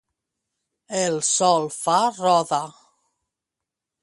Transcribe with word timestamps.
El 1.01 1.19
sol 1.33 1.69
fa 1.77 1.99
roda. 2.19 2.65